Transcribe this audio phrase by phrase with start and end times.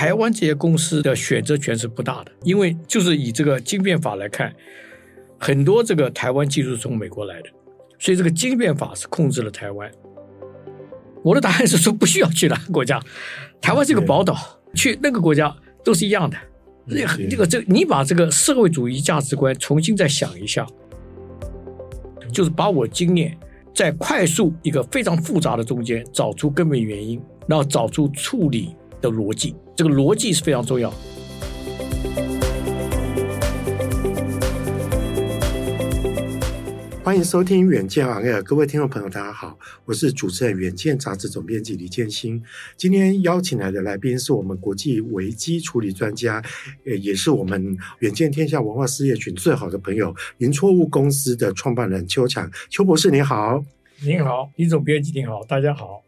[0.00, 4.50] 台湾这些公司的选择权是不大的，因为就是以这个晶片法来看，
[5.38, 7.50] 很多这个台湾技术是从美国来的，
[7.98, 9.90] 所以这个晶片法是控制了台湾。
[11.22, 12.98] 我的答案是说不需要去哪个国家，
[13.60, 14.34] 台湾是个宝岛，
[14.74, 16.36] 去那个国家都是一样的。
[16.88, 20.66] 这个这个这，你把这个社会主义价值观重新再想一下，
[22.32, 23.36] 就是把我经验
[23.74, 30.92] 在快速一个非常复杂的中间找出根本原因，然后找出处理的逻辑，这个逻辑是非常重要。
[37.02, 42.42] 欢迎收听《远见 air》，各位听众朋友，大家好，我是主持人《远见》杂志总编辑李建新。
[42.76, 46.42] 今天邀请来的来宾是我们国际危机处理专家，
[46.84, 52.50] 呃，也是我们远见天下文化事业群最好的朋友——云错误公司的创办人邱强。
[52.68, 53.64] 邱博士，你好！
[54.02, 56.02] 您好，李总编辑，您好，大家好。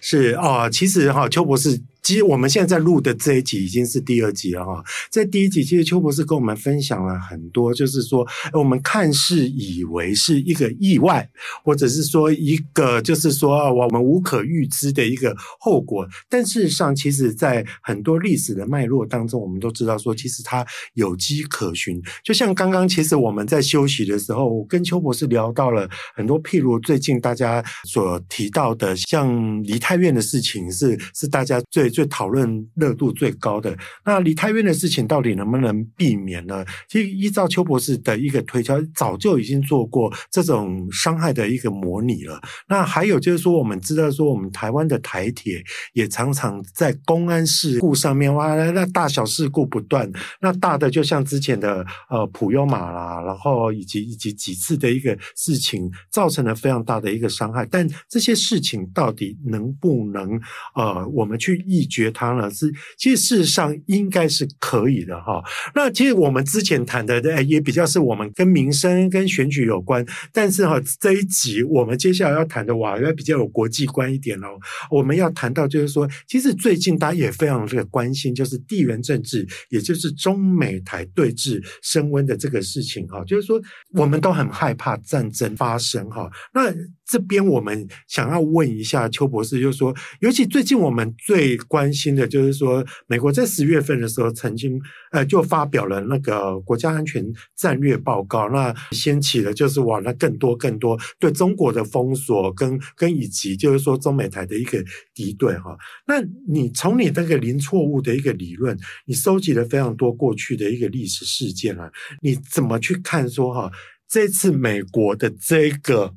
[0.00, 1.78] 是哦，其实哈，邱博士。
[2.08, 11.28] 其实我们现在在录的这一集已经是第二集了哈，在第一集，其实邱博士跟我们分享了很多，就是说我们看似以为是一个意外，
[11.62, 22.02] 或者是说一个就是说我们无可预知的一个后果，但事实上，其实在很多历史的脉络当中，我们都知道说，其实它有迹可循。
[22.24, 31.92] 就像刚刚，其实我们在休息的时候，我跟邱博士聊到了很多，譬如最近大家所提到的，像梨泰院的事情是，是是大家最。
[31.98, 36.64] 最讨论热度最高的那梨泰院的事情到底能不能避免呢？
[36.88, 42.40] 其实依照邱博士的一个推敲，早就已经做过这种伤害的一个模拟了。
[42.68, 45.60] 那还有就是说，我们知道说，我们台湾的台铁
[45.92, 50.08] 也常常在公安事故上面哇，那大小事故不断。
[50.40, 57.66] 那大的就像之前的呃普悠玛啦，然后以及以及几次的一个事情，造成了非常大的一个伤害。
[57.68, 60.40] 但这些事情到底能不能
[60.76, 62.48] 呃我们去抑决它呢？
[62.50, 65.42] 是，其实事实上应该是可以的哈。
[65.74, 70.04] 那其实我们之前谈的，也比较是我们跟民生、跟选举有关。
[70.32, 74.48] 但是哈，这一集我们接下来要谈的哇，要比较有国际观一点哦。
[74.90, 83.24] 我们要谈到就是说，其实最近大家也非常这个关心，就是地缘政治，也就是中美台对峙升温的这个事情哈。
[83.24, 83.60] 就是说，
[83.94, 86.30] 我们都很害怕战争发生哈。
[86.52, 86.72] 那
[87.08, 94.78] 这边我们想要问一下邱博士，就是说，尤其最近我们最关心的就是说，美国在十月份的时候曾经
[95.10, 97.24] 呃就发表了那个国家安全
[97.56, 105.74] 战略报告，那掀起了就是往那更多更多对中国的封锁跟跟以及就是说中美台的一个敌对哈。
[106.06, 111.90] 那你从你那个零错误的一个理论，你收集了非常多过去的一个历史事件啊，
[112.20, 113.72] 你怎么去看说哈
[114.06, 116.12] 这次美国的这个？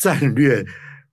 [0.00, 0.64] 战略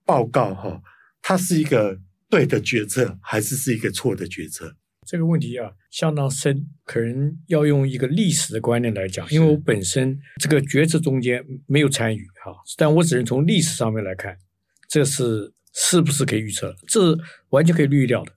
[0.06, 0.82] 报告哈，
[1.22, 4.76] 它是一个对的决策，还是是一个错的决策？
[5.08, 9.28] 这个问题啊，相当深，可能要用一个历史的观念来讲。
[9.30, 14.36] 因为我本身这个决策中间没有参与哈，但我只能从历史上面来看，
[14.88, 16.76] 这是是不是可以预测？
[16.88, 17.18] 这是
[17.50, 18.32] 完全可以预料的。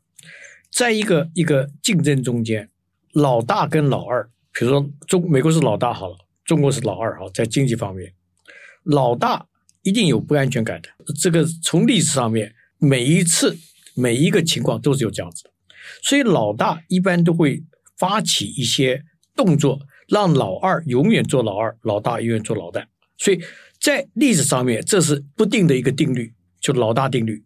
[0.70, 2.68] 在一个一个竞争中间，
[3.12, 8.12] 老大跟老二，比如说中美国是老大好了，中国是老二哈，在经济方面，
[8.84, 9.47] 老大。
[9.88, 10.88] 一定有不安全感的，
[11.18, 13.56] 这个从历史上面，每一次
[13.96, 15.50] 每一个情况都是有这样子的，
[16.02, 17.64] 所以老大一般都会
[17.96, 19.02] 发起一些
[19.34, 22.86] 动作，让老二永远做老二，老大永远做老大。
[23.16, 23.40] 所以
[23.80, 27.42] 在历史上面，这是不定的一个定律，就老大定律。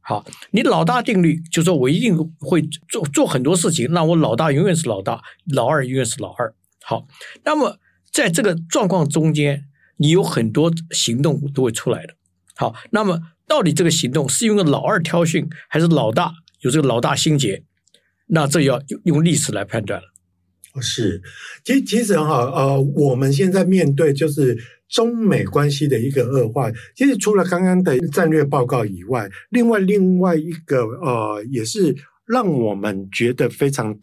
[0.00, 5.22] 好，你老大定律就说我一定会做做很多事情，让我老大永远是老大，
[5.54, 6.54] 老二永远是老二。
[6.82, 7.08] 好，
[7.42, 7.78] 那么
[8.12, 9.64] 在这个状况中间。
[9.98, 12.14] 你有很多行动都会出来的，
[12.54, 17.62] 好，那么到底这个行动是用个老二挑衅，还是老大有这个老大心结？
[18.26, 20.06] 那这要用历史来判断了。
[20.82, 21.22] 是，
[21.64, 24.56] 其实其实哈，呃，我们现在面对就是
[24.88, 31.96] 中美关系的一个恶化，其实除了刚刚的战略报告以外，另外另外一个呃，也是
[32.26, 33.98] 让我们觉得非常。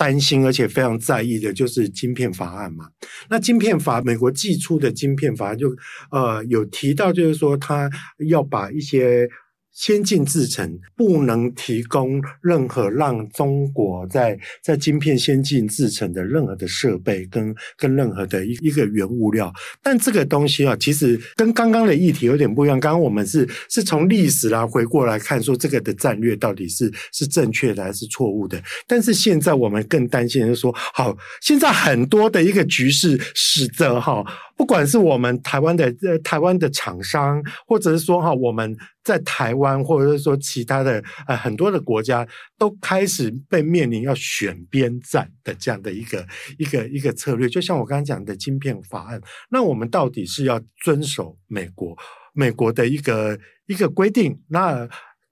[0.00, 2.86] 担心而且非常在意的就是晶片法案嘛。
[3.28, 5.68] 那晶片法，美国寄出的晶片法案就
[6.10, 7.90] 呃有提到，就是说他
[8.30, 9.28] 要把一些。
[9.72, 19.52] 先进制程不能提供任何让中国在在晶片先进制程的任何的设备跟跟任何的一一个原物料，
[19.82, 22.78] 但这个东西啊，其实跟刚刚的议题有点不一样。
[22.78, 28.60] 刚刚我们是是从历史来回过来看，说这个的战略到底是是正确的还是错误的。
[28.86, 34.24] 但是现在我们更担心的是说，好，现在很多的一个局势使得哈，
[34.56, 42.26] 不管是我们台湾的呃台湾的厂商，或者是说哈我们在台湾或者是说其他的呃很多的国家
[42.58, 46.26] 都开始被面临要选边站的这样的一个
[46.58, 49.20] 一个一个策略，就像我刚刚讲的晶片法案，
[49.50, 51.96] 那我们到底是要遵守美国
[52.32, 54.38] 美国的一个一个规定？
[54.48, 54.88] 那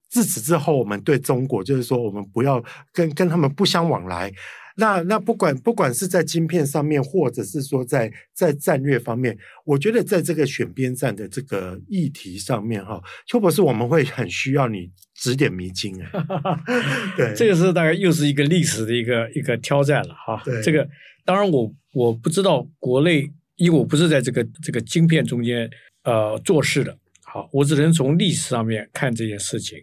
[0.09, 4.33] 自此之后，我们对中国就是说，我们不要跟跟他们不相往来。
[4.81, 16.63] 那那不管不管是在晶片上面，或者是说在在战略方面，我觉得在这个选边站的这个议题上面，哈，邱博士，我们会很需要你指点迷津啊。
[17.19, 20.41] 对，这个是大概又是一个历史的一个一个挑战了哈。
[20.45, 20.89] 对，这个
[21.25, 25.69] 当然我我不知道国内，因为我不是在这个这个晶片中间
[26.05, 29.77] 呃做事的，好，我只能从历史上面看这件事情。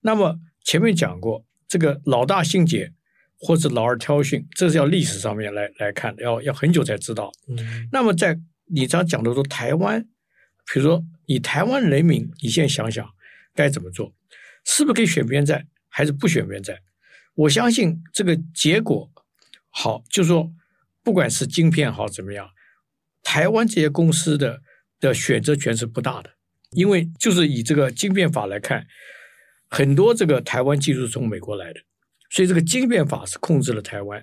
[0.00, 0.34] 那么
[0.64, 2.90] 前面讲过，这个老大心结。
[3.46, 7.30] 或者老二挑衅，这是要历史上面来来看，要要很久才知道。
[7.46, 10.00] 嗯，那么在你这样讲的说，台湾，
[10.72, 13.06] 比如说以台湾人民，你现在想想
[13.54, 14.14] 该怎么做？
[14.64, 16.78] 是不是可以选边站，还是不选边站？
[17.34, 19.12] 我相信这个结果
[19.68, 20.50] 好，就是说
[21.02, 22.48] 不管是晶片好怎么样，
[23.22, 24.62] 台湾这些公司的
[24.98, 26.30] 的选择权是不大的，
[26.70, 28.86] 因为就是以这个晶片法来看，
[29.68, 31.80] 很多这个台湾技术从美国来的。
[32.34, 34.20] 所以这个经变法是控制了台湾，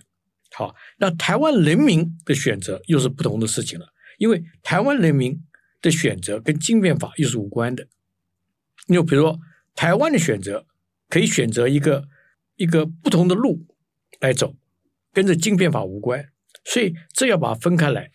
[0.54, 3.86] 好，那台湾人民的选择又是不同的事情了，
[4.18, 5.42] 因为台湾人民
[5.82, 7.88] 的选择跟经变法又是无关的。
[8.88, 9.40] 你就比如说，
[9.76, 10.66] 台湾的选择
[11.08, 12.04] 可以选择一个
[12.58, 13.66] 一个不同的路
[14.20, 14.58] 来走，
[15.14, 16.28] 跟着经变法无关，
[16.66, 18.12] 所以这要把它分开来，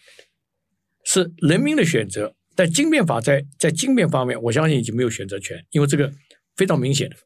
[1.06, 2.36] 是人民的选择。
[2.54, 6.12] 但经变法在在经变方面，我相信已经没有选择权，因为这个
[6.54, 7.16] 非常明显的。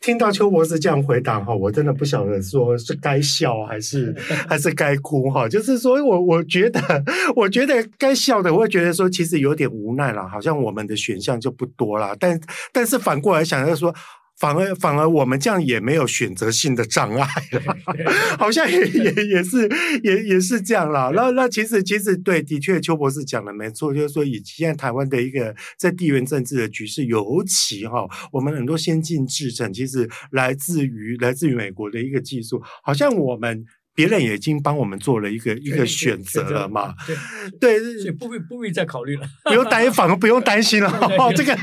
[0.00, 4.14] 听到邱博士这样回答哈，我真的不晓得说是该笑还是
[4.48, 5.48] 还是该哭哈。
[5.48, 6.80] 就是说我我觉得，
[7.36, 12.16] 我觉得该笑的，我会觉得说其实有点无奈了，好像我们的选项就不多了。
[12.18, 12.40] 但
[12.72, 13.94] 但是反过来想要说。
[14.40, 17.76] 反而反而我们这样也没有选择性的障碍了，
[18.38, 19.68] 好像也也也是
[20.02, 21.12] 也也是这样啦。
[21.14, 33.64] 那那其实其实对，的确邱博士讲的没错，就是说以现在台湾的一个在地缘政治的局势，尤其哈，我们很多先进制程其实来自于来自于美国的一个技术，好像我们。
[33.94, 36.94] 别人也已经帮我们做了一个一个选择了嘛？
[37.60, 40.88] 对，对，不必不必再考虑了，不用担心，反而不用担心了。
[41.18, 41.54] 哦，这个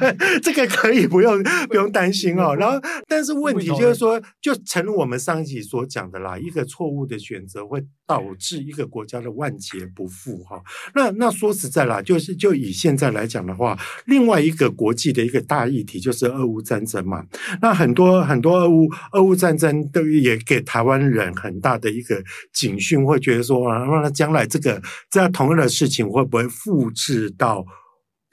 [0.44, 2.56] 这个可以不用不用担心哦。
[2.56, 10.62] 然后，但是问题就是说，就诚如我们上一集所讲的啦，一个错误的选择会导致一个国家的万劫不复哈。
[10.94, 17.26] 那那说实在啦，就是就以现在来讲的话，另外一个国际的一个大议题就是俄乌战争嘛。
[17.62, 22.17] 那很多很多俄乌俄乌战争都也给台湾人很大的一个。
[22.54, 27.66] 警讯会觉得说啊，那将来这个这样同样的事情会不会复制到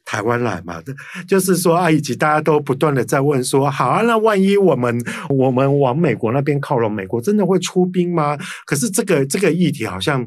[0.04, 0.82] 台湾来嘛？
[1.26, 4.98] 就是说啊，以及大家都不断的在问说，好啊，那万一我们
[5.30, 8.36] 我们往美国那边靠拢，美国真的会出兵吗？
[8.66, 10.26] 可是这个这个议题好像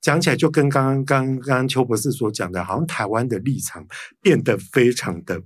[0.00, 3.84] 讲起来就跟刚刚刚刚邱博士所讲的，好像台湾的立场
[4.22, 5.42] 变得非常的。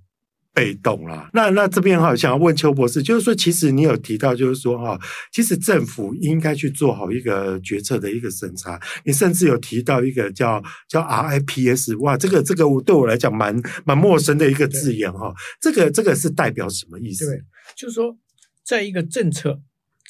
[0.55, 5.01] 被动啦，那那这边哈，想要问邱博士，就是说，其实你有提到，就是说哈，
[5.33, 8.79] 其实政府应该去做好一个决策的一个审查。
[9.05, 15.33] 你甚至有提到一个叫叫 RIPS，哇，这个这个对我来讲蛮蛮陌生的一个字眼哈。
[15.59, 17.25] 这个这个是代表什么意思？
[17.27, 17.41] 对，
[17.75, 18.15] 就是说，
[18.63, 19.59] 在一个政策，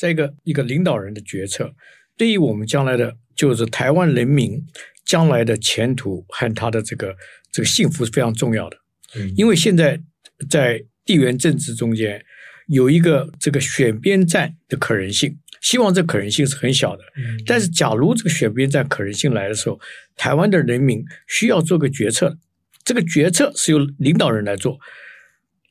[0.00, 1.72] 在一个一个领导人的决策，
[2.16, 4.60] 对于我们将来的，就是台湾人民
[5.06, 7.14] 将来的前途和他的这个
[7.52, 8.76] 这个幸福是非常重要的。
[9.14, 10.02] 嗯，因为现在。
[10.48, 12.24] 在地缘政治中间
[12.68, 17.02] 有一个这个选边站的可能性，希望这可能性是很小的。
[17.44, 19.80] 但是，假如这个选边站可能性来的时候，
[20.16, 22.38] 台湾的人民需要做个决策，
[22.84, 24.78] 这个决策是由领导人来做，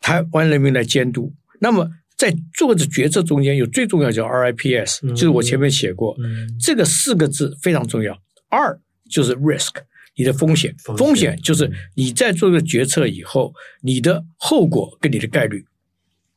[0.01, 1.33] 台湾人民来监督。
[1.59, 6.15] 那么，在做的决策中间，有最重要叫 RIPS，就是我前面写过，
[6.59, 8.21] 这个四个字非常重要。
[8.49, 9.75] 二就是 risk。
[10.21, 13.51] 你的风险，风险就是你在做个决策以后，
[13.81, 15.65] 你的后果跟你的概率，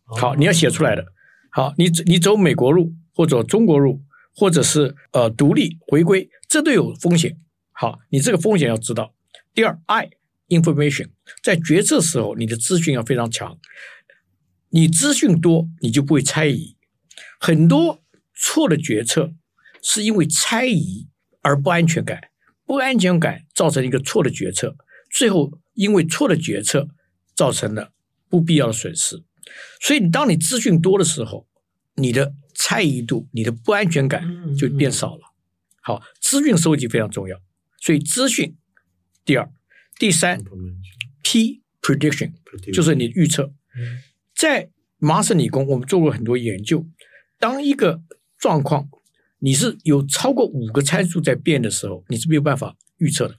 [0.06, 1.04] 好，你要写出来的。
[1.50, 4.00] 好，你你走美国路，或者中国路，
[4.34, 7.36] 或者是呃独立回归，这都有风险。
[7.72, 9.14] 好，你这个风险要知道。
[9.52, 10.08] 第二，I
[10.48, 11.10] information，
[11.42, 13.58] 在决策时候，你的资讯要非常强。
[14.70, 16.74] 你资讯多，你就不会猜疑。
[17.38, 18.02] 很多
[18.34, 19.34] 错的决策
[19.82, 21.06] 是因为猜疑
[21.42, 22.18] 而不安全感。
[22.74, 24.74] 不安全感造成一个错的决策，
[25.12, 26.88] 最后因为错的决策
[27.36, 27.92] 造成了
[28.28, 29.22] 不必要的损失。
[29.80, 31.46] 所以，当你资讯多的时候，
[31.94, 34.26] 你的猜疑度、你的不安全感
[34.56, 35.22] 就变少了。
[35.82, 37.40] 好，资讯收集非常重要。
[37.80, 38.56] 所以，资讯
[39.24, 39.48] 第二、
[40.00, 40.42] 第三
[41.22, 42.32] ，P prediction
[42.72, 43.52] 就是你预测。
[44.34, 46.84] 在麻省理工，我们做过很多研究，
[47.38, 48.02] 当一个
[48.36, 48.88] 状况
[49.44, 53.34] 你是有超过五个参数在变的时候，你是没有办法预测的，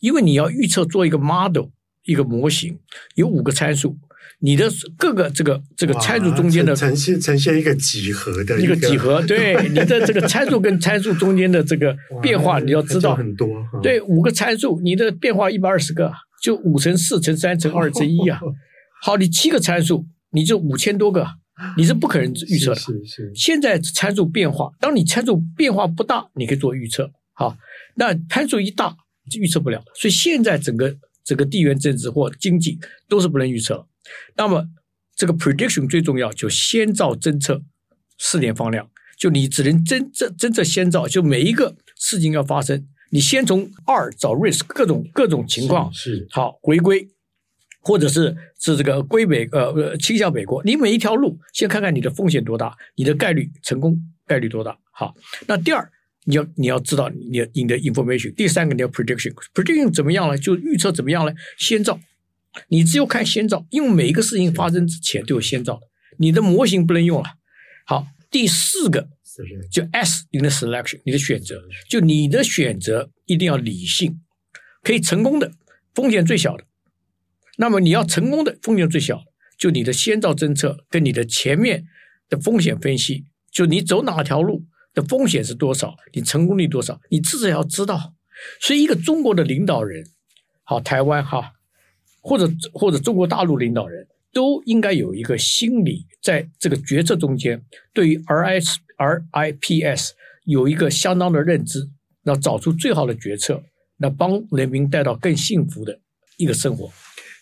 [0.00, 1.68] 因为你要预测做一个 model
[2.04, 2.78] 一个模型，
[3.14, 3.96] 有五个参数。
[4.42, 13.48] 你的各个这个这个参数中间的呈现呈现一个几何的一个，一个几何，对 你的这个参数跟参数中间的这个变化，你要知道很多。
[13.82, 18.40] 对，五个参数，你的变化一百二十个，就五乘四乘三乘二乘一啊。
[19.02, 21.26] 好，你七个参数，你就五千多个，
[21.76, 22.80] 你是不可能预测的。
[22.80, 23.32] 是是。
[23.34, 27.10] 现在参数变化，当你参数变化不大，你可以做预测。
[27.32, 27.56] 好，
[27.96, 28.96] 那参数一大，
[29.30, 29.84] 就预测不了了。
[29.94, 33.86] 所以现在整个整个地缘政治或经济都是不能预测。
[34.36, 34.66] 那么，
[35.14, 37.62] 这个 prediction 最重要，就先兆侦测
[38.18, 47.08] 四点放量，就你只能侦测侦测先兆，就每一个事情要发生，你先从二找 risk 各种各种情况是，是好回归，
[47.80, 54.78] 或者是是这个归美呃呃倾向美国，你每一条路先看看你的风险多大，你的概率成功概率多大。
[54.92, 55.14] 好，
[55.46, 55.90] 那第二
[56.24, 60.36] 你要你要知道你的你的 information，第三个你要 prediction，prediction 怎么样呢？
[60.36, 61.32] 就预测怎么样呢？
[61.58, 61.98] 先兆。
[62.68, 65.82] 你只有看先兆，因为每一个事情发生之前都有先兆的，
[66.18, 67.28] 你的模型不能用了。
[67.86, 69.08] 好，第四个
[69.70, 74.20] 就 S，你的 selection，你的选择，就你的选择一定要理性，
[74.82, 75.52] 可以成功的，
[75.94, 76.64] 风险最小的。
[77.60, 79.22] 那么你要成功的，风险最小，
[79.58, 81.84] 就你的先兆侦测跟你的前面
[82.30, 84.64] 的风险分析，就你走哪条路
[84.94, 88.14] 的风险是多少，你成功率多少，你至少要知道。
[88.62, 90.06] 所以一个中国的领导人，
[90.64, 91.52] 好，台湾哈。
[92.22, 97.62] 或者或者中国大陆领导人都应该有一个心理，在这个决策中间，
[97.94, 100.10] 对于 RIS RIPS
[100.44, 101.88] 有一个相当的认知，
[102.24, 103.62] 要找出最好的决策，
[103.96, 105.98] 那帮人民带到更幸福的
[106.36, 106.92] 一个生活。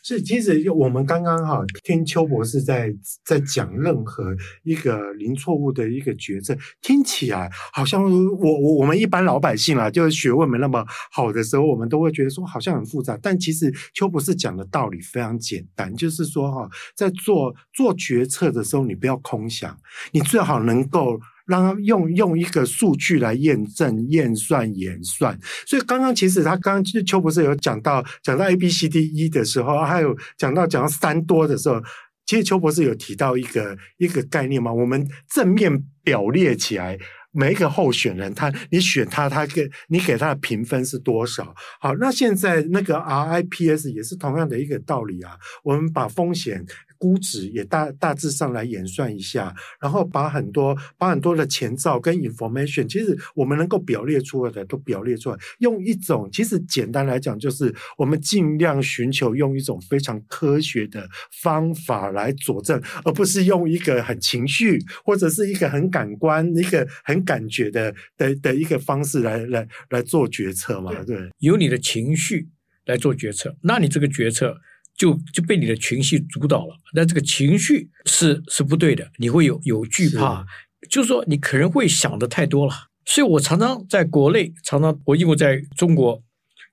[0.02, 13.18] 是，其实我们刚刚哈听邱博士在在讲任何一个零错误的一个决策，听起来好像我我我们一般老百姓啊，就是学问没那么好的时候，我们都会觉得说好像很复杂。
[13.22, 19.76] 但其实邱博士讲的道理非常简单，就是说哈，在做做决策的时候，你不要空想，
[20.12, 21.20] 你最好能够。
[21.48, 25.36] 让他用用一个数据来验证、验算、演算。
[25.66, 31.82] 所以刚刚其实他刚刚邱博士有讲到讲到 A B C D E 的时候，还有讲到讲到三多的时候，
[32.26, 36.98] 其实邱博士有提到一个一个概念嘛，我们正面表列起来，
[37.32, 41.54] 每一个候选人他你选他，他给你给他的评分是多少？
[41.80, 46.64] 好，那现在那个 R I P S 也是同样的一个道理啊，我们把风险。
[46.98, 61.08] 估值也大大致上来演算一下，然后把很多把很多的前兆跟 information，其实我们能够表列出来的都表列出来，用一种其实简单来讲，就是我们尽量寻求用一种非常科学的
[61.40, 70.92] 方法来佐证，而不是用一个很情绪或者是一个很感官、一个很感觉的的的一个方式来来来做决策嘛？
[71.04, 72.48] 对，有你的情绪
[72.86, 74.56] 来做决策，那你这个决策。
[74.98, 80.44] 就就被你的情绪主导了，那这个情绪是是不对的，你会有有惧怕，
[80.82, 82.74] 是就是说你可能会想的太多了。
[83.06, 86.20] 所以我常常在国内，常常我因为在中国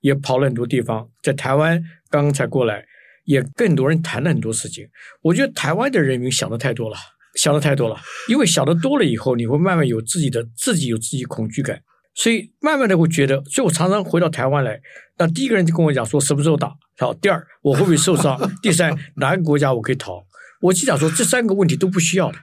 [0.02, 2.84] 也跑了很多地方，在台湾刚刚才过来，
[3.24, 4.86] 也跟很多人谈了很多事情。
[5.22, 6.96] 我觉得台湾的人民想的太多了，
[7.36, 7.96] 想的太多了，
[8.28, 11.80] 因为想的多了以后，你会慢慢有自己的自己有自己恐惧感，
[12.16, 14.80] 所以慢慢的会觉得，所以我常常回到台湾来，
[15.18, 16.74] 那第一个人就跟我讲说什么时候打。
[16.98, 18.40] 好，第二，我会不会受伤？
[18.62, 20.24] 第三，哪个国家我可以逃？
[20.62, 22.38] 我就想说，这三个问题都不需要的。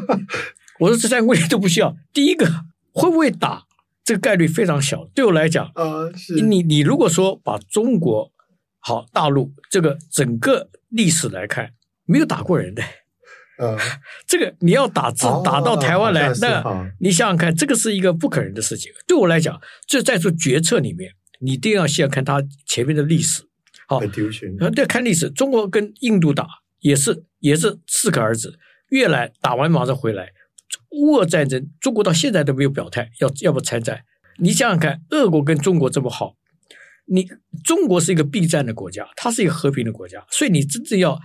[0.80, 1.94] 我说这三个问题都不需要。
[2.14, 2.46] 第一个，
[2.92, 3.64] 会不会打？
[4.02, 5.04] 这个概率非常小。
[5.14, 8.32] 对我来讲，呃，是你你如果说把中国
[8.78, 11.72] 好大陆这个整个历史来看，
[12.06, 12.82] 没有打过人的。
[13.58, 13.78] 呃，
[14.26, 18.90] 这个你要打字打到台湾来，那你想想看，这个是一个不可能的事情。
[19.06, 23.42] 对我来讲，这在做决策里面，你一定要先看他前面的历史。
[23.86, 24.00] 好，
[24.58, 26.46] 那再看历史，中国跟印度打
[26.80, 28.58] 也是也是适可而止，
[28.88, 30.32] 越南打完马上回来，
[30.90, 34.04] 乌俄战争，中国到现在都没有表态要要不参战。
[34.38, 36.34] 你想想看，俄国跟中国这么好，
[37.06, 37.28] 你
[37.62, 41.20] 中国是一个避战的国家，它是一个和平的国家，所以你真正要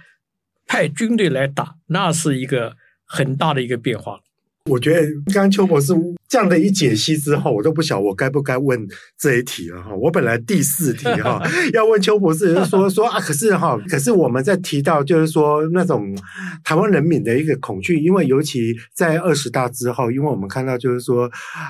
[0.70, 4.20] 派军队来打，那是一个很大的一个变化。
[4.66, 5.02] 我觉得
[5.34, 5.94] 刚刚邱博士
[6.30, 8.80] 这样的一解析之后，我都不晓得我该不该问
[9.18, 9.96] 这一题了哈。
[9.96, 11.42] 我本来第四题哈
[11.74, 16.16] 要问邱博士，就是说说啊，可是哈，可是我们在提到就是说那种
[16.64, 21.28] 台湾人民的一个恐惧，因为尤其在二十大之后，因为我们看到就是说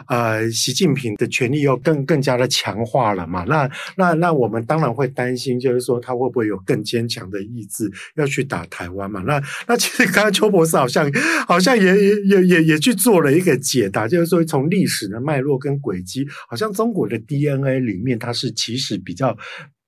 [0.09, 9.23] 呃，习近平的权力又更更加的强化了嘛，那那那我们当然会担心，就是说他会不会有更坚强的意志要去打台湾嘛？
[9.25, 11.09] 那那其实刚刚邱博士好像
[11.47, 14.43] 好像也也也也也去做了一个解答，就是说。
[14.49, 19.37] 从历史的脉络跟轨迹，好像中国的 DNA 里面，它是其实比较。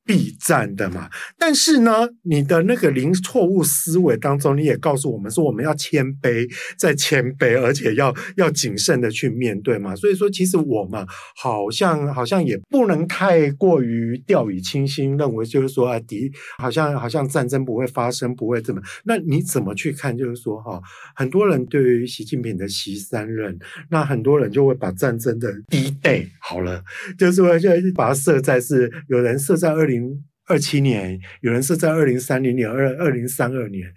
[0.06, 9.96] 避战的嘛，但是呢，你的那个零错误思维当中，你也告诉我们说，我们要谦卑，再谦卑，而且要要谨慎的去面对嘛。
[9.96, 11.06] 所以说，其实我们
[11.36, 18.82] 好像好像也不能太过于掉以轻心，认为就是说啊，敌好像好像战争不会发生，不会怎么。
[19.04, 20.18] 那你怎么去看？
[20.18, 20.82] 就是说哈，
[21.16, 23.58] 很多人对于习近平的习三任，
[23.90, 26.84] 那很多人就会把战争的 D-Day 好了，
[27.18, 30.24] 就是说就把它设在是有人设在二零零。
[30.48, 33.88] 二七年，有人是在二零三零年、二二零三二年。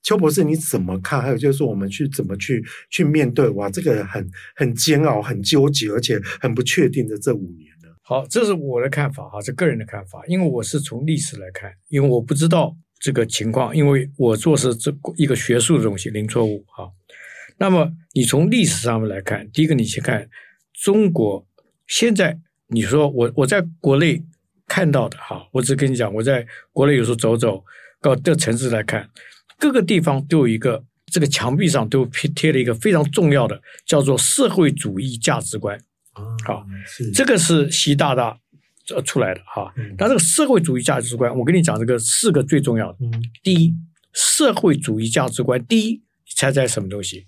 [0.00, 1.20] 邱博士，你怎么看？
[1.20, 3.48] 还有就是，我们去怎么去去面对？
[3.48, 7.88] 哇，这个很很煎熬、很纠结，而且很不确定的这五年呢？
[8.02, 16.88] 好，这是我的看法哈，是个人的看法，因为我是从历史来看，因为我不知道这个情况，因为我做是这一个学术的东西，零错误哈。
[17.58, 20.28] 那么你从历史上面来看，第一个你去看
[20.72, 21.44] 中国
[21.88, 24.22] 现在，你说我我在国内。
[24.70, 27.60] 看到的哈，我只跟你讲，我在国内有时候走走，
[28.00, 29.10] 到各城市来看，
[29.58, 35.76] 各个地方都有一个这个墙壁上都贴贴了一个非常重要的，叫做社会主义价值观。
[36.44, 36.64] 好，
[37.12, 38.38] 这个是习大大
[38.94, 39.74] 呃出来的哈。
[39.98, 42.98] 但这个社会主义价值观，我跟你讲这个四个最重要的。
[43.42, 43.74] 第一，
[44.12, 47.26] 社会主义价值观，第一，你猜猜什么东西？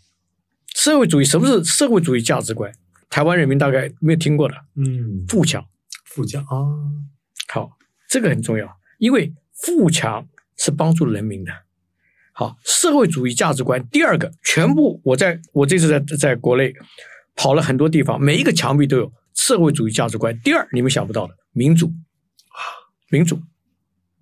[0.77, 2.73] 社会主义，什么是社会主义价值观？
[3.11, 4.55] 台湾人民大概没有听过的。
[4.77, 5.65] 嗯，富强，
[6.05, 7.11] 富强啊。
[7.52, 7.71] 好，
[8.09, 8.66] 这个很重要，
[8.99, 11.52] 因为富强是帮助人民的。
[12.32, 13.87] 好，社会主义价值观。
[13.88, 16.73] 第二个，全部我在我这次在在国内
[17.37, 20.35] 跑了很多地方，每一个墙壁都有社会主义价值观。
[20.40, 21.92] 第二，你们想不到的民主，
[23.11, 23.38] 民主，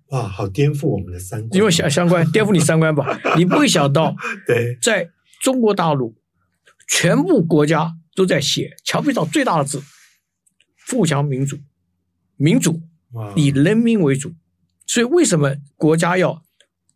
[0.07, 3.17] 哇，好颠覆我们的三观，因为相相关颠覆你三观吧？
[3.39, 4.13] 你不会想到，
[4.45, 5.09] 对，在
[5.41, 6.17] 中国大陆，
[6.89, 9.81] 全部国家都在写墙壁上最大的字：
[10.85, 11.57] 富强民主，
[12.35, 12.81] 民主。
[13.35, 14.33] 以人民为主，
[14.85, 16.41] 所以为什么国家要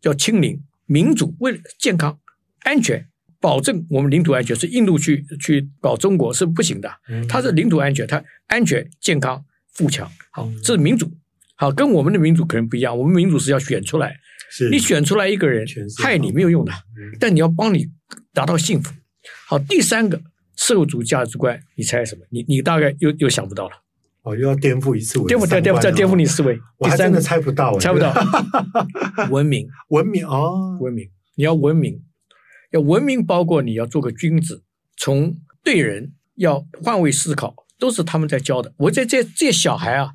[0.02, 0.62] 要清零？
[0.86, 2.16] 民主为了健康、
[2.60, 3.08] 安全，
[3.40, 6.88] 保证我们领土安全，是印度去去搞中国是不行的。
[7.28, 11.10] 它是领土安全，它安全、健康、富强，好，这是民主。
[11.56, 12.96] 好，跟我们的民主可能不一样。
[12.96, 14.16] 我们民主是要选出来，
[14.70, 15.66] 你选出来一个人
[15.98, 16.72] 害你没有用的，
[17.18, 17.88] 但你要帮你
[18.32, 18.94] 达到幸福。
[19.48, 20.22] 好，第三个
[20.54, 22.24] 社会主义价值观，你猜什么？
[22.30, 23.74] 你你大概又又想不到了。
[24.26, 28.12] 哦，又要颠覆一次，颠覆再颠覆再颠覆你思维，我还真的猜不到，猜不到。
[29.30, 32.02] 文明，文明哦，文明，你要文明，
[32.72, 34.64] 要文明，包括你要做个君子，
[34.96, 38.74] 从对人要换位思考，都是他们在教的。
[38.78, 40.14] 我这这这些小孩啊，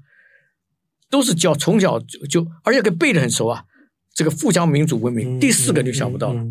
[1.10, 3.64] 都是教从小就就，而且给背的很熟啊。
[4.14, 6.44] 这个富强民主文明，第四个就想不到了，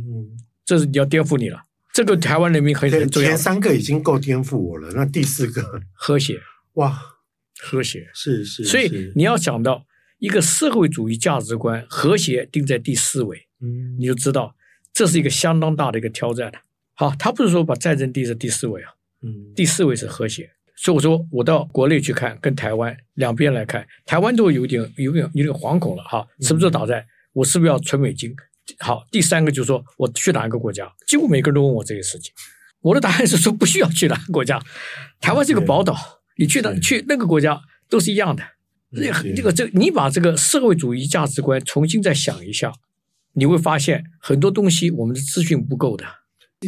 [0.64, 1.64] 这是你要颠覆你了。
[1.92, 3.28] 这个台湾人民很很重要。
[3.28, 6.40] 前三个已经够颠覆我了，那第四个和谐
[6.76, 6.98] 哇。
[7.62, 9.86] 和谐是是，所以你要想到
[10.18, 14.54] 一个社会主义价值观，和谐定在第四位，嗯，你就知道
[14.92, 16.52] 这是一个相当大的一个挑战。
[16.94, 18.90] 好，他不是说把战争定在第四位啊，
[19.22, 20.50] 嗯，第四位是和谐。
[20.76, 27.04] 所以我说我到国内去看，跟台湾两边来看，台湾都有点有点有点惶恐了哈，什么时候打战？
[27.32, 28.34] 我是不是要存美金？
[28.78, 30.90] 好，第三个就是说我去哪一个国家？
[31.06, 32.32] 几乎每个人都问我这个事情，
[32.80, 34.62] 我的答案是说不需要去哪个国家，
[35.20, 36.19] 台湾是个宝岛。
[36.40, 38.42] 你去到去那个国家都是一样的，
[38.94, 42.72] 这个这个这你把这个社会主义价值观重新再想一下，
[43.34, 46.04] 你会发现很多东西我们的资讯不够的。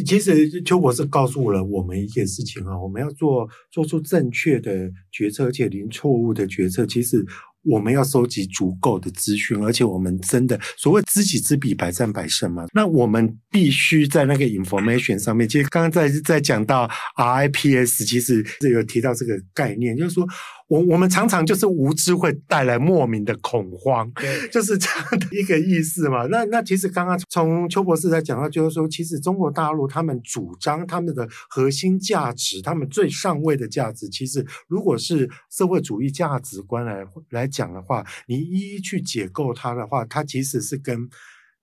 [0.05, 6.85] 其实邱博士告诉了我们一件事情啊，我们要做做出正确的决策，而且零错误的决策。
[6.85, 7.25] 其实。
[7.63, 12.65] 我们要收集足够的资讯，而且我们真的所谓知己知彼，百战百胜嘛。
[12.73, 15.47] 那我们必须在那个 information 上面。
[15.47, 20.27] 其实刚刚在在讲到 RIPS，其实是有提到这个概念，就是说。
[20.73, 24.11] 我我们常常就是无知会带来莫名的恐慌，
[24.51, 26.25] 就是这样的一个意思嘛。
[26.25, 41.07] 那那其实刚刚从邱博士在讲到，就是说，其实中国大陆他们主张他们的核心价值，他们最上位的价值，其实如果是社会主义价值观来来讲的话，你一一去解构它的话，它其实是跟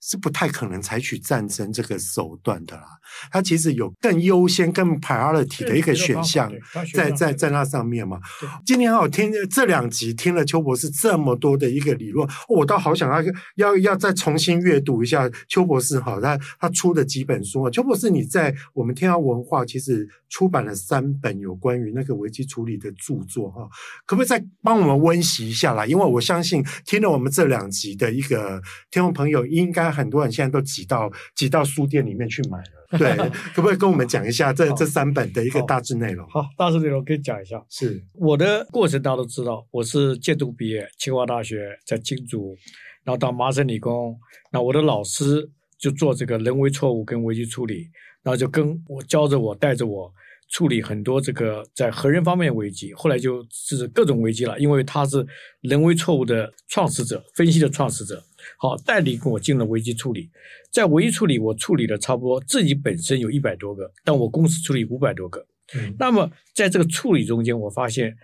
[0.00, 2.84] 是不太可能采取战争这个手段的啦。
[3.30, 6.50] 他其实有更优先、更 priority 的一个选项
[6.94, 8.18] 在在在那上面嘛。
[8.64, 17.70] 今天我听这两集，听了邱博士这么多的一个理论，我倒好想要要要再重新阅读一下邱博士哈他他出的几本书啊。
[17.70, 23.68] 邱博士，你在我们天耀文化其实出版了三本有关于那个危机处理的著作哈，
[24.06, 25.84] 可不可以再帮我们温习一下啦？
[25.84, 29.89] 因为我相信听了我们这两集的一个听众朋友应该。
[29.90, 33.16] 很多人现在都挤到挤到书店里面去买了， 对，
[33.54, 36.26] 可不可以跟我们讲一下这这三本的一个大致内容？
[36.28, 37.62] 好，大致内容可以讲一下。
[37.68, 42.56] 是我的过程，大家都知道，我是建筑毕业，清华大学在金竹，
[43.04, 44.18] 然后到麻省理工，
[44.52, 45.48] 那我的老师
[45.78, 47.88] 就做这个人为错误跟危机处理，
[48.22, 50.12] 然后就跟我教着我，带着我。
[50.52, 55.24] 处理很多这个在核人方面的危机，后来就是各种危机了，因为他是
[55.60, 58.20] 人为错误的创始者，分析的创始者，
[58.58, 60.30] 好，代理跟我进了危机处理。
[60.70, 65.46] 在危机处理，我处理了差不多自己本身有一百多个，但我公司处理五百多个。
[65.74, 68.16] 嗯，那么在这个处理中间，我发现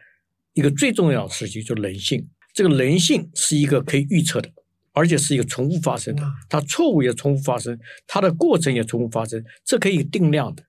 [0.55, 2.29] 一个最重要的事情就是人性。
[2.53, 4.51] 这个人性是一个可以预测的，
[4.93, 10.63] 而且是一个重复发生的，它错误也重复发生，它的过程也重复发生，这可以定量的。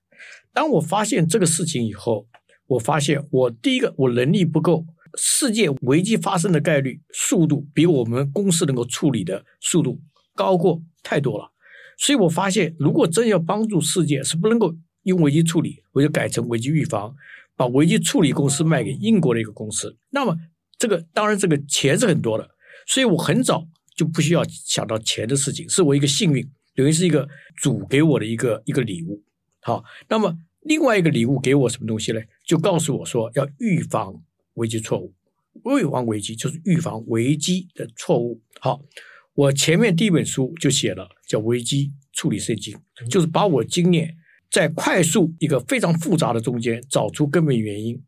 [0.52, 2.28] 当我发现这个事情以后，
[2.68, 10.00] 我发现我第一个我能力不够，世界危机发生的概率速度比我们公司能够处理的速度
[10.36, 11.52] 高过太多了，
[11.98, 17.16] 所以我发现如果真要帮助世界，是不能够用危机处理，我就改成危机预防，
[17.56, 19.98] 把危机处理公司卖给英国的一个公司。
[20.10, 20.36] 那么
[20.78, 22.50] 这个当然这个钱是很多的，
[22.88, 29.24] 所以我很早就不需要想到钱的事情，是我一个幸运，等于是一个主给我的一个一个礼物。
[29.62, 30.38] 好，那么。
[30.64, 32.20] 另外一个礼物给我什么东西呢？
[32.46, 34.14] 就告诉我说要预防
[34.58, 35.14] 危机错误，
[35.80, 38.42] 预防危机就是预防危机的错误。
[38.60, 38.82] 好，
[39.34, 42.78] 我前面第一本书就写了，叫危机处理圣经，
[43.10, 44.16] 就是把我经验
[44.52, 48.02] 在快速一个非常复杂的中间找出根本原因，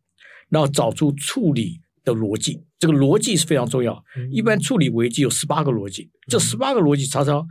[0.48, 2.64] 然后找出处理的逻辑。
[2.78, 4.02] 这个逻辑是非常重要。
[4.30, 7.46] 一般处理危机有十八个逻辑，这十八个逻辑常常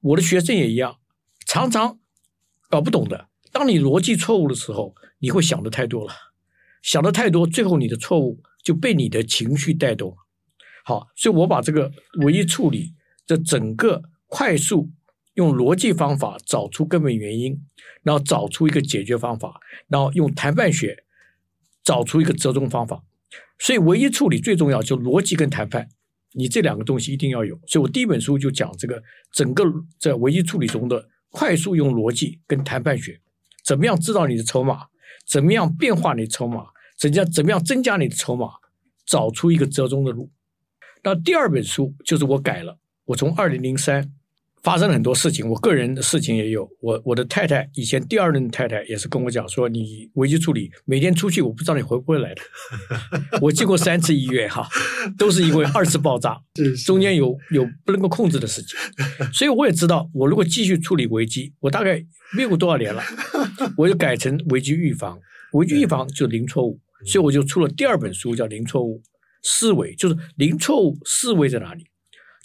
[0.00, 0.96] 我的学生也一样，
[1.46, 1.98] 常常
[2.70, 3.28] 搞不懂的。
[3.52, 6.12] 当你逻辑错误的时候，你会想的太多了，
[6.82, 10.16] 想的太多，最后你的错误就被你的情绪带动。
[10.84, 11.90] 好，所以我把这个
[12.24, 12.92] 唯一处理
[13.24, 14.90] 这整个快速
[15.34, 17.56] 用逻辑方法找出根本原因，
[18.02, 21.04] 然后找出一个解决方法，然后用谈判学
[21.84, 23.02] 找出一个折中方法。
[23.58, 25.88] 所以唯一处理最重要就逻辑跟谈判，
[26.32, 27.56] 你这两个东西一定要有。
[27.68, 29.00] 所以我第一本书就讲这个
[29.32, 29.64] 整个
[30.00, 33.20] 在唯一处理中的快速用逻辑跟谈判学。
[33.64, 34.86] 怎么样知道你的筹码？
[35.28, 36.64] 怎么样变化你的筹码？
[37.02, 38.46] 怎样怎么样增加你的筹码？
[39.04, 40.30] 找出一个折中的路。
[41.02, 42.78] 那第二本书就是我改了。
[43.06, 44.08] 我从二零零三
[44.62, 46.70] 发生了很多事情，我个人的事情也有。
[46.78, 52.42] 我我的太太以前第二任太太也是跟我讲说，你危机处理每天出去，我不知道你回不回来的。
[53.42, 54.68] 我进过三次医院哈，
[55.18, 56.40] 都是因为二次爆炸，
[56.86, 58.78] 中间有有不能够控制的事情。
[59.32, 62.06] 所以我也知道，我如果继续处理危机，我大概。
[62.34, 63.02] 没有多少年了，
[63.76, 65.18] 我就改成危机预防。
[65.52, 69.02] 危机预防就零错误，所以我就出了第二本书，叫《零错误
[69.42, 71.84] 思维》，就是零错误思维在哪里？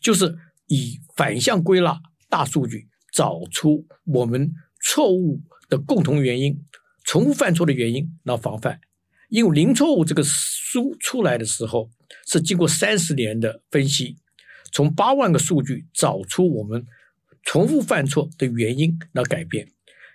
[0.02, 0.36] 就是
[0.68, 6.64] 以反向归纳大数据，找出我们错误的共同原因，
[7.04, 8.80] 重复犯错的原因，然后防范。
[9.30, 11.90] 因为零错误这个书出来的时候，
[12.28, 14.16] 是经过三十年的分析，
[14.72, 16.86] 从八万个数据找出我们
[17.44, 19.68] 重复犯错的原因，来改变。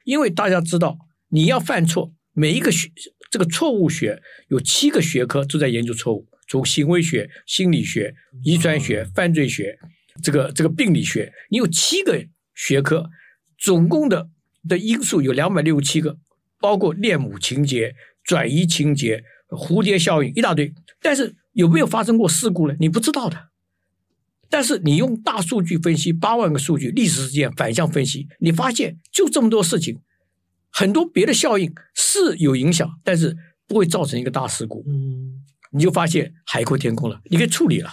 [0.05, 0.97] 因为大家知道，
[1.29, 2.91] 你要犯错，每一个学
[3.33, 8.15] 这个错误学有七个学科都在研究错误，从行为学、心理学、
[8.45, 9.79] 遗传学、犯罪学，
[10.23, 12.23] 这个这个病理学，你有七个
[12.55, 13.09] 学科，
[13.59, 14.29] 总共的
[14.69, 16.19] 的因素有两百六十七个，
[16.61, 20.75] 包括恋母情节、转移情节、蝴蝶效应一大堆。
[21.01, 22.77] 但是有没有发生过事故呢？
[22.79, 23.49] 你不知道的。
[24.51, 29.99] 但是你用大数据分析八万个数据历史事件反向分析，你发现就这么多事情，
[30.73, 33.37] 很多别的效应是有影响，但是
[33.69, 34.83] 不会造成一个大事故。
[34.89, 37.91] 嗯，你就发现海阔天空了，你可以处理了。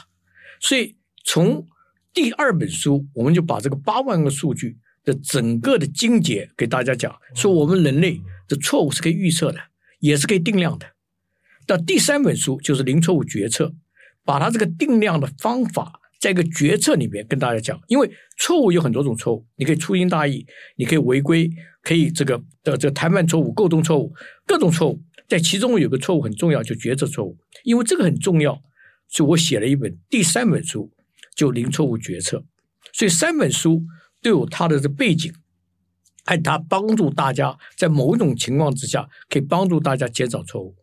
[0.62, 1.68] 所以从
[2.14, 9.60] 第二本书，我们就把这个八万个数据的整个的精解给大家讲，说我们人类的错误是可以预测的，
[10.00, 10.88] 也是可以定量的。
[11.68, 13.74] 到第三本书就是零错误决策，
[14.24, 15.99] 把它这个定量的方法。
[16.20, 21.50] 在一个决策里面跟大家讲，因为错误有很多种错误，你可以粗心大意，你可以违规，
[21.82, 24.14] 可以这个的这个谈判错误、沟通错误，
[24.46, 28.62] 各种错误，在其中有个错误很重要，就决策错误，因为这个很重要，
[29.08, 30.92] 所以我写了一本第三本书，
[31.36, 32.44] 就零错误决策。
[32.92, 33.84] 所以三本书
[34.22, 35.34] 都有它的这背景，
[36.26, 40.76] 还它帮助大家在某种情况之下，可以帮助大家减少错误。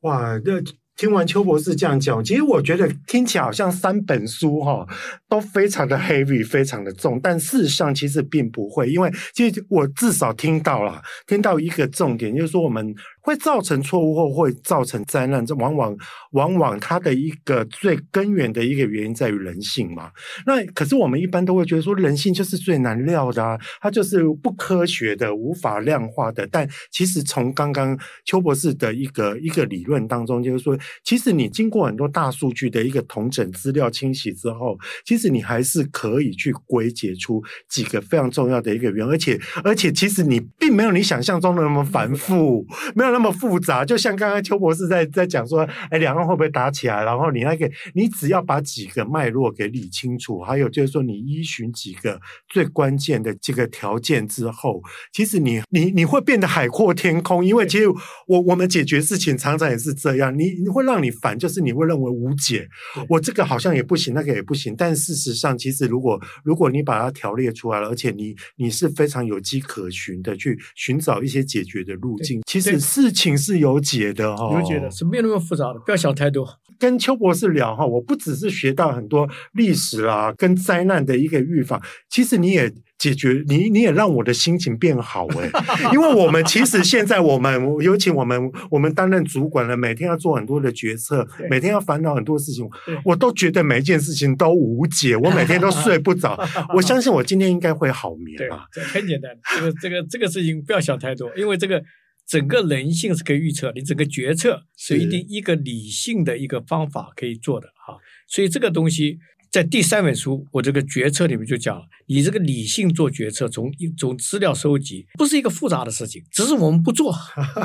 [0.00, 0.62] 哇，这。
[0.98, 4.86] 听完邱博士这样讲，其实我觉得听起来好像三本书哈
[5.28, 12.94] 都非常的 heavy，非常的重，但事实上其实并不会，因为其实我至少听到了，听到一个重点，就是说我们。
[13.20, 15.94] 会造成错误或会造成灾难，这往往
[16.30, 20.10] 往往它的一个最根源的一个原因在于人性嘛。
[20.46, 26.48] 那可是我们一般都会觉得说，人性就是最难料的啊，它就是不科学的、无法量化的。
[26.50, 30.74] 但其实从刚刚邱博士的一个一个理论当中，就是说，
[31.04, 43.32] 其实你经过很多大数据的一个统整、资料清洗之后，其实你还是可以去归结出几个非常重要的一个原因，而且而且其实你并没有你想象中的那么繁复，没有那么。
[43.38, 47.04] 复杂，就像刚刚邱博士在在讲说，哎，两岸会不会打起来？
[47.04, 57.46] 然后你那个，你只要把几个脉络给理清楚，还有就是说，你依循几个最关键的这个条件之后，其实你你你会变得海阔天空。
[57.46, 57.86] 因为其实
[58.26, 62.68] 我我们解决事情常常也是这样，你你会让你烦，就是你会认为无解。
[63.08, 64.74] 我这个好像也不行，那个也不行。
[64.76, 72.78] 但事实上，其实如果如果你把它条列出来了，而且你你是非常有迹可循的去寻找一些解决的路径，其实。
[72.78, 76.46] 事情是有解的哈，有解的，是没有那么复杂的，不要想太多。
[76.78, 85.50] 跟邱博士聊哈，我不只是学到很多历史啊，跟灾难的一个预防，其实你也解决，你你也让我的心情变好哎，
[85.92, 92.68] 因为我们其实现在我们，尤其我们我们担任主管了，每天要做很多的决策，每天要烦恼很多事情，
[93.04, 96.38] 我都觉得每一件事情都无解，我每天都睡不着。
[96.74, 98.66] 我相信我今天应该会好眠吧？
[98.72, 101.82] 这很简单，这个这个这个事情不要想太多，因为这个。
[102.28, 107.96] 整个人性是可以预测，你整个决策是一定一个理性的一个方法可以做的哈。
[108.28, 109.18] 所以这个东西
[109.50, 117.16] 在第三本书我这个决策里面就讲了，你这个理性做决策，从一种资料收集不是一个复杂的事情，只是我们不做。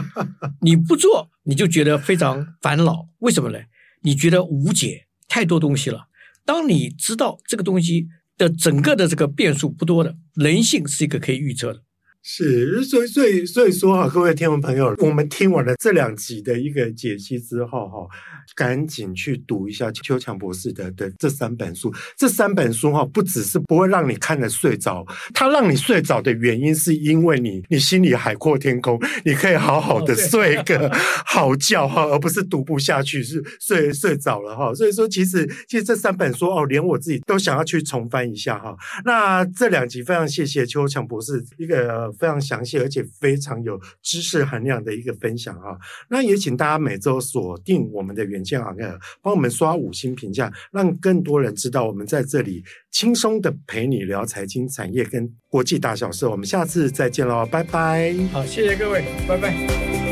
[0.64, 3.10] 你不做，你就觉得非常烦恼。
[3.20, 3.60] 为什么呢？
[4.04, 6.08] 你觉得无解，太多东西了。
[6.46, 11.84] 当你知道这个东西的整个的这个变数不多的，人性是一个可以预测的。
[12.26, 18.08] 是，所以所以所以说哈，各位听众朋友，我们听完了这两集的一个解析之后哈，
[18.56, 21.94] 赶紧去读一下邱强博士的的这三本书。
[22.18, 30.90] 这三本书哈，不只是不会让你看了睡着，它让你睡着的原因是因为你你心里海阔天空，你可以好好的睡个
[31.26, 34.74] 好觉哈，而不是读不下去是睡睡着了哈。
[34.74, 38.74] 所以说，其实其实这三本书哦，连我自己都想要去重翻一下哈。
[39.04, 42.13] 那这两集非常谢谢邱强博士一个。
[42.14, 45.78] 非常详细而且非常有知识含量的一个分享啊！
[46.10, 48.84] 那也请大家每周锁定我们的远见行业
[49.22, 56.28] 帮我们刷五星评价，让更多人知道我们在这里轻松的陪你聊财经、产业跟国际大小事。
[56.28, 58.14] 我们下次再见喽，拜拜！
[58.32, 60.03] 好，谢谢各位，拜拜。